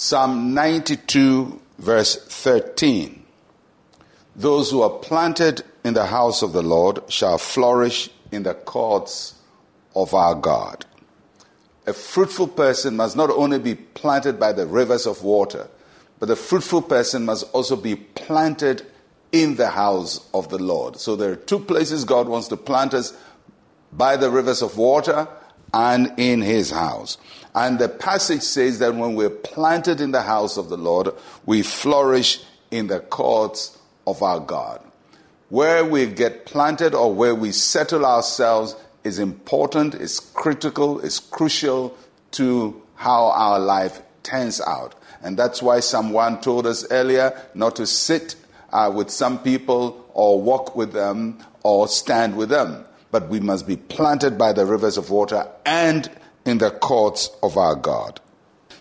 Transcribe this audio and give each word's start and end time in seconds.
Psalm 0.00 0.54
92, 0.54 1.60
verse 1.78 2.24
13. 2.24 3.20
Those 4.36 4.70
who 4.70 4.80
are 4.82 4.96
planted 5.00 5.64
in 5.82 5.94
the 5.94 6.06
house 6.06 6.40
of 6.40 6.52
the 6.52 6.62
Lord 6.62 7.00
shall 7.08 7.36
flourish 7.36 8.08
in 8.30 8.44
the 8.44 8.54
courts 8.54 9.34
of 9.96 10.14
our 10.14 10.36
God. 10.36 10.86
A 11.88 11.92
fruitful 11.92 12.46
person 12.46 12.94
must 12.94 13.16
not 13.16 13.28
only 13.30 13.58
be 13.58 13.74
planted 13.74 14.38
by 14.38 14.52
the 14.52 14.68
rivers 14.68 15.04
of 15.04 15.24
water, 15.24 15.66
but 16.20 16.30
a 16.30 16.36
fruitful 16.36 16.82
person 16.82 17.24
must 17.24 17.52
also 17.52 17.74
be 17.74 17.96
planted 17.96 18.86
in 19.32 19.56
the 19.56 19.70
house 19.70 20.30
of 20.32 20.48
the 20.48 20.62
Lord. 20.62 20.96
So 20.98 21.16
there 21.16 21.32
are 21.32 21.36
two 21.36 21.58
places 21.58 22.04
God 22.04 22.28
wants 22.28 22.46
to 22.48 22.56
plant 22.56 22.94
us 22.94 23.18
by 23.92 24.16
the 24.16 24.30
rivers 24.30 24.62
of 24.62 24.78
water 24.78 25.26
and 25.72 26.12
in 26.16 26.42
his 26.42 26.70
house. 26.70 27.18
And 27.54 27.78
the 27.78 27.88
passage 27.88 28.42
says 28.42 28.78
that 28.78 28.94
when 28.94 29.14
we're 29.14 29.30
planted 29.30 30.00
in 30.00 30.12
the 30.12 30.22
house 30.22 30.56
of 30.56 30.68
the 30.68 30.76
Lord, 30.76 31.08
we 31.46 31.62
flourish 31.62 32.40
in 32.70 32.86
the 32.86 33.00
courts 33.00 33.76
of 34.06 34.22
our 34.22 34.40
God. 34.40 34.80
Where 35.48 35.84
we 35.84 36.06
get 36.06 36.46
planted 36.46 36.94
or 36.94 37.12
where 37.12 37.34
we 37.34 37.52
settle 37.52 38.04
ourselves 38.04 38.76
is 39.02 39.18
important, 39.18 39.94
is 39.94 40.20
critical, 40.20 41.00
is 41.00 41.18
crucial 41.18 41.96
to 42.32 42.82
how 42.94 43.26
our 43.28 43.58
life 43.58 44.02
turns 44.22 44.60
out. 44.60 44.94
And 45.22 45.38
that's 45.38 45.62
why 45.62 45.80
someone 45.80 46.40
told 46.40 46.66
us 46.66 46.86
earlier 46.90 47.40
not 47.54 47.76
to 47.76 47.86
sit 47.86 48.36
uh, 48.72 48.92
with 48.94 49.10
some 49.10 49.38
people 49.38 50.08
or 50.12 50.40
walk 50.40 50.76
with 50.76 50.92
them 50.92 51.38
or 51.62 51.88
stand 51.88 52.36
with 52.36 52.50
them 52.50 52.84
but 53.10 53.28
we 53.28 53.40
must 53.40 53.66
be 53.66 53.76
planted 53.76 54.36
by 54.38 54.52
the 54.52 54.66
rivers 54.66 54.96
of 54.96 55.10
water 55.10 55.46
and 55.64 56.10
in 56.44 56.58
the 56.58 56.70
courts 56.70 57.30
of 57.42 57.56
our 57.56 57.74
God. 57.74 58.20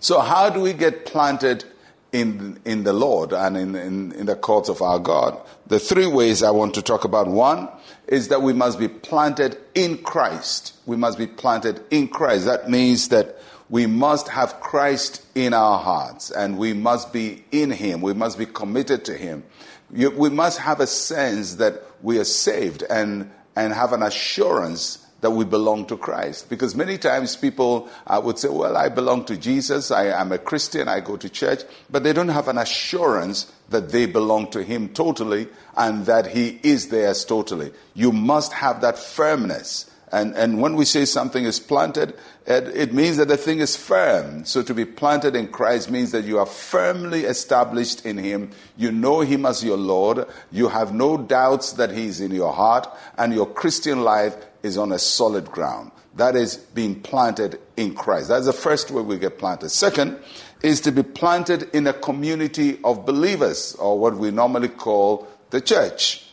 So, 0.00 0.20
how 0.20 0.50
do 0.50 0.60
we 0.60 0.72
get 0.72 1.06
planted 1.06 1.64
in, 2.12 2.60
in 2.64 2.84
the 2.84 2.92
Lord 2.92 3.32
and 3.32 3.56
in, 3.56 3.74
in, 3.74 4.12
in 4.12 4.26
the 4.26 4.36
courts 4.36 4.68
of 4.68 4.82
our 4.82 4.98
God? 4.98 5.40
The 5.66 5.78
three 5.78 6.06
ways 6.06 6.42
I 6.42 6.50
want 6.50 6.74
to 6.74 6.82
talk 6.82 7.04
about 7.04 7.26
one 7.26 7.68
is 8.06 8.28
that 8.28 8.42
we 8.42 8.52
must 8.52 8.78
be 8.78 8.88
planted 8.88 9.58
in 9.74 9.98
Christ. 9.98 10.74
We 10.86 10.96
must 10.96 11.18
be 11.18 11.26
planted 11.26 11.82
in 11.90 12.08
Christ. 12.08 12.44
That 12.44 12.70
means 12.70 13.08
that 13.08 13.36
we 13.68 13.86
must 13.86 14.28
have 14.28 14.60
Christ 14.60 15.24
in 15.34 15.52
our 15.52 15.78
hearts 15.78 16.30
and 16.30 16.56
we 16.56 16.72
must 16.72 17.12
be 17.12 17.44
in 17.50 17.70
Him. 17.72 18.00
We 18.00 18.14
must 18.14 18.38
be 18.38 18.46
committed 18.46 19.04
to 19.06 19.14
Him. 19.16 19.42
We 19.90 20.30
must 20.30 20.58
have 20.58 20.80
a 20.80 20.86
sense 20.86 21.56
that 21.56 21.82
we 22.02 22.18
are 22.18 22.24
saved 22.24 22.82
and 22.84 23.30
and 23.56 23.72
have 23.72 23.92
an 23.92 24.02
assurance 24.02 25.06
that 25.22 25.30
we 25.30 25.44
belong 25.44 25.86
to 25.86 25.96
Christ. 25.96 26.48
Because 26.48 26.76
many 26.76 26.98
times 26.98 27.36
people 27.36 27.88
uh, 28.06 28.20
would 28.22 28.38
say, 28.38 28.48
Well, 28.48 28.76
I 28.76 28.88
belong 28.88 29.24
to 29.24 29.36
Jesus, 29.36 29.90
I 29.90 30.06
am 30.06 30.30
a 30.30 30.38
Christian, 30.38 30.88
I 30.88 31.00
go 31.00 31.16
to 31.16 31.28
church, 31.28 31.62
but 31.90 32.04
they 32.04 32.12
don't 32.12 32.28
have 32.28 32.48
an 32.48 32.58
assurance 32.58 33.50
that 33.70 33.88
they 33.90 34.06
belong 34.06 34.50
to 34.50 34.62
Him 34.62 34.90
totally 34.90 35.48
and 35.76 36.06
that 36.06 36.28
He 36.28 36.60
is 36.62 36.88
theirs 36.88 37.24
totally. 37.24 37.72
You 37.94 38.12
must 38.12 38.52
have 38.52 38.82
that 38.82 38.98
firmness. 38.98 39.90
And, 40.12 40.34
and 40.36 40.60
when 40.60 40.76
we 40.76 40.84
say 40.84 41.04
something 41.04 41.44
is 41.44 41.58
planted, 41.58 42.14
it, 42.46 42.68
it, 42.68 42.94
means 42.94 43.16
that 43.16 43.26
the 43.26 43.36
thing 43.36 43.58
is 43.58 43.76
firm. 43.76 44.44
So 44.44 44.62
to 44.62 44.72
be 44.72 44.84
planted 44.84 45.34
in 45.34 45.48
Christ 45.48 45.90
means 45.90 46.12
that 46.12 46.24
you 46.24 46.38
are 46.38 46.46
firmly 46.46 47.24
established 47.24 48.06
in 48.06 48.16
Him. 48.16 48.52
You 48.76 48.92
know 48.92 49.20
Him 49.20 49.44
as 49.44 49.64
your 49.64 49.76
Lord. 49.76 50.26
You 50.52 50.68
have 50.68 50.94
no 50.94 51.16
doubts 51.16 51.72
that 51.72 51.90
He 51.90 52.06
is 52.06 52.20
in 52.20 52.30
your 52.30 52.52
heart. 52.52 52.86
And 53.18 53.34
your 53.34 53.46
Christian 53.46 54.02
life 54.02 54.36
is 54.62 54.78
on 54.78 54.92
a 54.92 54.98
solid 54.98 55.46
ground. 55.46 55.90
That 56.14 56.36
is 56.36 56.56
being 56.56 57.02
planted 57.02 57.58
in 57.76 57.94
Christ. 57.94 58.28
That's 58.28 58.46
the 58.46 58.52
first 58.52 58.92
way 58.92 59.02
we 59.02 59.18
get 59.18 59.38
planted. 59.38 59.70
Second 59.70 60.18
is 60.62 60.80
to 60.82 60.92
be 60.92 61.02
planted 61.02 61.68
in 61.74 61.86
a 61.86 61.92
community 61.92 62.78
of 62.84 63.04
believers, 63.04 63.74
or 63.74 63.98
what 63.98 64.16
we 64.16 64.30
normally 64.30 64.68
call 64.68 65.28
the 65.50 65.60
church. 65.60 66.25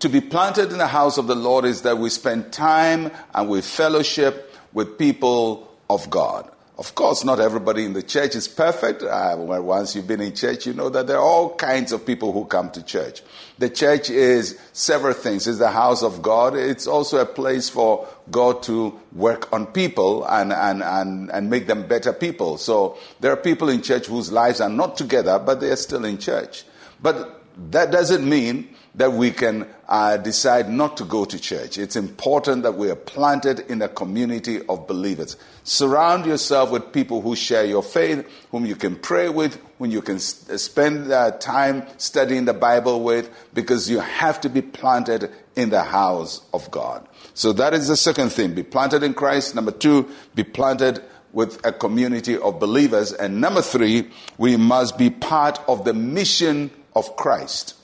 To 0.00 0.08
be 0.08 0.22
planted 0.22 0.72
in 0.72 0.78
the 0.78 0.86
house 0.86 1.18
of 1.18 1.26
the 1.26 1.34
Lord 1.34 1.66
is 1.66 1.82
that 1.82 1.98
we 1.98 2.08
spend 2.08 2.54
time 2.54 3.10
and 3.34 3.50
we 3.50 3.60
fellowship 3.60 4.54
with 4.72 4.96
people 4.96 5.70
of 5.90 6.08
God. 6.08 6.50
Of 6.78 6.94
course, 6.94 7.22
not 7.22 7.38
everybody 7.38 7.84
in 7.84 7.92
the 7.92 8.02
church 8.02 8.34
is 8.34 8.48
perfect. 8.48 9.02
Uh, 9.02 9.36
once 9.38 9.94
you've 9.94 10.06
been 10.06 10.22
in 10.22 10.34
church, 10.34 10.66
you 10.66 10.72
know 10.72 10.88
that 10.88 11.06
there 11.06 11.18
are 11.18 11.22
all 11.22 11.54
kinds 11.54 11.92
of 11.92 12.06
people 12.06 12.32
who 12.32 12.46
come 12.46 12.70
to 12.70 12.82
church. 12.82 13.20
The 13.58 13.68
church 13.68 14.08
is 14.08 14.58
several 14.72 15.12
things. 15.12 15.46
It's 15.46 15.58
the 15.58 15.70
house 15.70 16.02
of 16.02 16.22
God. 16.22 16.56
It's 16.56 16.86
also 16.86 17.18
a 17.18 17.26
place 17.26 17.68
for 17.68 18.08
God 18.30 18.62
to 18.62 18.98
work 19.12 19.52
on 19.52 19.66
people 19.66 20.24
and, 20.24 20.54
and, 20.54 20.82
and, 20.82 21.30
and 21.30 21.50
make 21.50 21.66
them 21.66 21.86
better 21.86 22.14
people. 22.14 22.56
So 22.56 22.96
there 23.20 23.32
are 23.32 23.36
people 23.36 23.68
in 23.68 23.82
church 23.82 24.06
whose 24.06 24.32
lives 24.32 24.62
are 24.62 24.70
not 24.70 24.96
together, 24.96 25.38
but 25.38 25.60
they 25.60 25.70
are 25.70 25.76
still 25.76 26.06
in 26.06 26.16
church. 26.16 26.64
But 27.02 27.39
that 27.56 27.90
doesn't 27.90 28.28
mean 28.28 28.74
that 28.94 29.12
we 29.12 29.30
can 29.30 29.68
uh, 29.88 30.16
decide 30.16 30.68
not 30.68 30.96
to 30.96 31.04
go 31.04 31.24
to 31.24 31.38
church. 31.38 31.78
It's 31.78 31.96
important 31.96 32.64
that 32.64 32.72
we 32.72 32.90
are 32.90 32.96
planted 32.96 33.60
in 33.70 33.80
a 33.82 33.88
community 33.88 34.60
of 34.68 34.86
believers. 34.86 35.36
Surround 35.62 36.26
yourself 36.26 36.70
with 36.70 36.92
people 36.92 37.20
who 37.20 37.36
share 37.36 37.64
your 37.64 37.82
faith, 37.82 38.28
whom 38.50 38.66
you 38.66 38.74
can 38.74 38.96
pray 38.96 39.28
with, 39.28 39.60
whom 39.78 39.90
you 39.90 40.02
can 40.02 40.16
uh, 40.16 40.18
spend 40.18 41.12
uh, 41.12 41.30
time 41.32 41.84
studying 41.98 42.46
the 42.46 42.54
Bible 42.54 43.02
with, 43.02 43.30
because 43.54 43.88
you 43.88 44.00
have 44.00 44.40
to 44.40 44.48
be 44.48 44.62
planted 44.62 45.30
in 45.54 45.70
the 45.70 45.82
house 45.82 46.42
of 46.52 46.68
God. 46.70 47.06
So 47.34 47.52
that 47.52 47.74
is 47.74 47.88
the 47.88 47.96
second 47.96 48.30
thing. 48.30 48.54
Be 48.54 48.64
planted 48.64 49.02
in 49.02 49.14
Christ. 49.14 49.54
Number 49.54 49.72
two, 49.72 50.08
be 50.34 50.42
planted 50.44 51.02
with 51.32 51.64
a 51.64 51.72
community 51.72 52.36
of 52.36 52.58
believers. 52.58 53.12
And 53.12 53.40
number 53.40 53.62
three, 53.62 54.10
we 54.36 54.56
must 54.56 54.98
be 54.98 55.10
part 55.10 55.60
of 55.68 55.84
the 55.84 55.94
mission 55.94 56.70
of 56.94 57.16
Christ. 57.16 57.74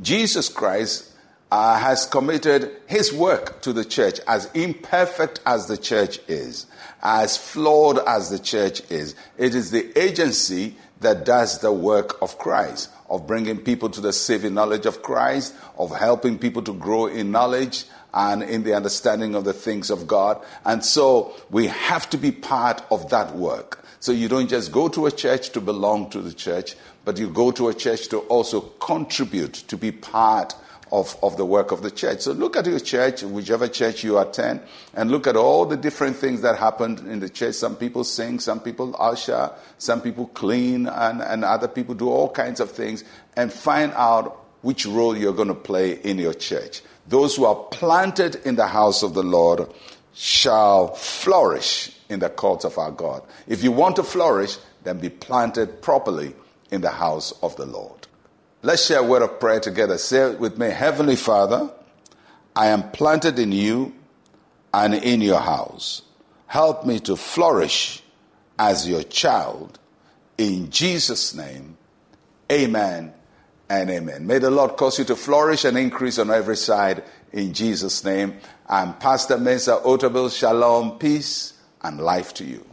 Jesus 0.00 0.48
Christ 0.48 1.12
uh, 1.50 1.78
has 1.78 2.06
committed 2.06 2.70
his 2.86 3.12
work 3.12 3.60
to 3.62 3.72
the 3.72 3.84
church, 3.84 4.18
as 4.26 4.50
imperfect 4.54 5.40
as 5.46 5.66
the 5.66 5.76
church 5.76 6.18
is, 6.26 6.66
as 7.02 7.36
flawed 7.36 7.98
as 8.06 8.30
the 8.30 8.38
church 8.38 8.82
is. 8.90 9.14
It 9.38 9.54
is 9.54 9.70
the 9.70 9.96
agency 9.96 10.76
that 11.00 11.24
does 11.24 11.60
the 11.60 11.72
work 11.72 12.20
of 12.22 12.38
Christ, 12.38 12.90
of 13.08 13.26
bringing 13.26 13.58
people 13.58 13.88
to 13.90 14.00
the 14.00 14.12
saving 14.12 14.54
knowledge 14.54 14.86
of 14.86 15.02
Christ, 15.02 15.54
of 15.78 15.96
helping 15.96 16.38
people 16.38 16.62
to 16.62 16.72
grow 16.72 17.06
in 17.06 17.30
knowledge 17.30 17.84
and 18.12 18.42
in 18.42 18.62
the 18.62 18.74
understanding 18.74 19.34
of 19.34 19.44
the 19.44 19.52
things 19.52 19.90
of 19.90 20.06
God. 20.06 20.42
And 20.64 20.84
so 20.84 21.34
we 21.50 21.66
have 21.66 22.08
to 22.10 22.16
be 22.16 22.32
part 22.32 22.82
of 22.90 23.10
that 23.10 23.34
work. 23.36 23.83
So 24.04 24.12
you 24.12 24.28
don't 24.28 24.50
just 24.50 24.70
go 24.70 24.88
to 24.88 25.06
a 25.06 25.10
church 25.10 25.48
to 25.52 25.62
belong 25.62 26.10
to 26.10 26.20
the 26.20 26.34
church, 26.34 26.76
but 27.06 27.16
you 27.16 27.30
go 27.30 27.50
to 27.52 27.68
a 27.68 27.74
church 27.74 28.08
to 28.08 28.18
also 28.18 28.60
contribute, 28.60 29.54
to 29.68 29.78
be 29.78 29.92
part 29.92 30.54
of, 30.92 31.16
of 31.22 31.38
the 31.38 31.46
work 31.46 31.72
of 31.72 31.82
the 31.82 31.90
church. 31.90 32.20
So 32.20 32.32
look 32.32 32.54
at 32.54 32.66
your 32.66 32.80
church, 32.80 33.22
whichever 33.22 33.66
church 33.66 34.04
you 34.04 34.18
attend, 34.18 34.60
and 34.92 35.10
look 35.10 35.26
at 35.26 35.36
all 35.36 35.64
the 35.64 35.78
different 35.78 36.16
things 36.16 36.42
that 36.42 36.58
happened 36.58 36.98
in 36.98 37.20
the 37.20 37.30
church. 37.30 37.54
Some 37.54 37.76
people 37.76 38.04
sing, 38.04 38.40
some 38.40 38.60
people 38.60 38.94
usher, 38.98 39.50
some 39.78 40.02
people 40.02 40.26
clean, 40.26 40.86
and, 40.86 41.22
and 41.22 41.42
other 41.42 41.66
people 41.66 41.94
do 41.94 42.10
all 42.10 42.28
kinds 42.28 42.60
of 42.60 42.70
things, 42.70 43.04
and 43.38 43.50
find 43.50 43.90
out 43.94 44.38
which 44.60 44.84
role 44.84 45.16
you're 45.16 45.32
going 45.32 45.48
to 45.48 45.54
play 45.54 45.92
in 45.92 46.18
your 46.18 46.34
church. 46.34 46.82
Those 47.08 47.36
who 47.36 47.46
are 47.46 47.54
planted 47.54 48.36
in 48.44 48.56
the 48.56 48.66
house 48.66 49.02
of 49.02 49.14
the 49.14 49.22
Lord 49.22 49.66
shall 50.14 50.94
flourish 50.94 51.90
in 52.08 52.20
the 52.20 52.30
courts 52.30 52.64
of 52.64 52.78
our 52.78 52.92
God. 52.92 53.22
If 53.46 53.62
you 53.62 53.72
want 53.72 53.96
to 53.96 54.02
flourish, 54.02 54.56
then 54.84 54.98
be 54.98 55.10
planted 55.10 55.82
properly 55.82 56.34
in 56.70 56.80
the 56.80 56.90
house 56.90 57.32
of 57.42 57.56
the 57.56 57.66
Lord. 57.66 58.06
Let's 58.62 58.86
share 58.86 59.00
a 59.00 59.02
word 59.02 59.22
of 59.22 59.40
prayer 59.40 59.60
together. 59.60 59.98
Say 59.98 60.32
it 60.32 60.40
with 60.40 60.56
me 60.58 60.70
Heavenly 60.70 61.16
Father, 61.16 61.70
I 62.56 62.68
am 62.68 62.90
planted 62.92 63.38
in 63.38 63.52
you 63.52 63.92
and 64.72 64.94
in 64.94 65.20
your 65.20 65.40
house. 65.40 66.02
Help 66.46 66.86
me 66.86 67.00
to 67.00 67.16
flourish 67.16 68.02
as 68.58 68.88
your 68.88 69.02
child. 69.02 69.78
In 70.38 70.70
Jesus' 70.70 71.34
name, 71.34 71.76
amen 72.50 73.12
and 73.68 73.90
amen. 73.90 74.26
May 74.26 74.38
the 74.38 74.50
Lord 74.50 74.76
cause 74.76 74.98
you 74.98 75.04
to 75.06 75.16
flourish 75.16 75.64
and 75.64 75.76
increase 75.76 76.18
on 76.18 76.30
every 76.30 76.56
side 76.56 77.02
in 77.34 77.52
Jesus' 77.52 78.04
name. 78.04 78.38
I'm 78.68 78.94
Pastor 78.94 79.36
Mensa 79.36 79.80
Otabil. 79.84 80.34
Shalom, 80.36 80.98
peace, 80.98 81.54
and 81.82 82.00
life 82.00 82.32
to 82.34 82.44
you. 82.44 82.64